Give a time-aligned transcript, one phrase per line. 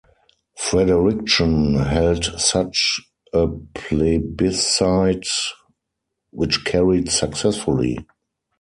[0.55, 3.01] Fredericton held such
[3.33, 5.27] a plebiscite
[6.31, 7.99] which carried successfully.